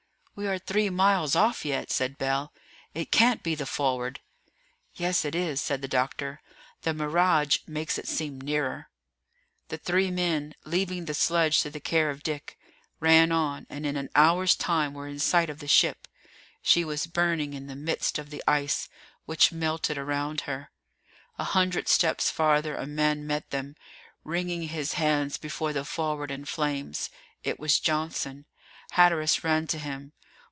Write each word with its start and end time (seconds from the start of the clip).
"We 0.33 0.47
are 0.47 0.57
three 0.57 0.89
miles 0.89 1.35
off 1.35 1.63
yet," 1.65 1.91
said 1.91 2.17
Bell; 2.17 2.51
"it 2.95 3.11
can't 3.11 3.43
be 3.43 3.53
the 3.53 3.67
Forward." 3.67 4.21
"Yes 4.95 5.23
it 5.23 5.35
is," 5.35 5.61
said 5.61 5.83
the 5.83 5.87
doctor; 5.87 6.41
"the 6.81 6.95
mirage 6.95 7.57
makes 7.67 7.99
it 7.99 8.07
seem 8.07 8.41
nearer." 8.41 8.89
The 9.67 9.77
three 9.77 10.09
men, 10.09 10.55
leaving 10.65 11.05
the 11.05 11.13
sledge 11.13 11.61
to 11.61 11.69
the 11.69 11.81
care 11.81 12.09
of 12.09 12.23
Dick, 12.23 12.57
ran 12.99 13.31
on, 13.31 13.67
and 13.69 13.85
in 13.85 13.95
an 13.95 14.09
hour's 14.15 14.55
time 14.55 14.95
were 14.95 15.07
in 15.07 15.19
sight 15.19 15.51
of 15.51 15.59
the 15.59 15.67
ship. 15.67 16.07
She 16.63 16.83
was 16.83 17.05
burning 17.05 17.53
in 17.53 17.67
the 17.67 17.75
midst 17.75 18.17
of 18.17 18.31
the 18.31 18.43
ice, 18.47 18.89
which 19.25 19.51
melted 19.51 19.95
around 19.99 20.41
her. 20.41 20.71
A 21.37 21.43
hundred 21.43 21.87
steps 21.87 22.31
farther 22.31 22.75
a 22.75 22.87
man 22.87 23.27
met 23.27 23.51
them, 23.51 23.75
wringing 24.23 24.69
his 24.69 24.93
hands 24.93 25.37
before 25.37 25.71
the 25.71 25.85
Forward 25.85 26.31
in 26.31 26.45
flames. 26.45 27.11
It 27.43 27.59
was 27.59 27.79
Johnson. 27.79 28.45
Hatteras 28.93 29.43
ran 29.43 29.67
to 29.67 29.77
him. 29.77 30.13